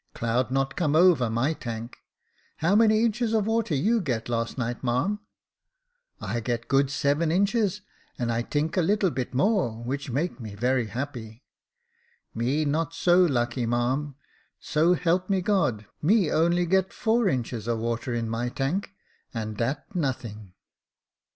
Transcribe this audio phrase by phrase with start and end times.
[0.15, 1.97] Cloud not come over my tank.
[2.57, 5.19] How many inches of water you get last night, marm?'"
[5.95, 7.81] * I get good seven inches,
[8.17, 11.43] and I tink a little bit more, which make me very happy.'
[12.09, 14.15] "* Me no so lucky, marm;
[14.59, 18.95] so help me God, me only get four inches of water in my tank;
[19.35, 20.55] and dat nothing.'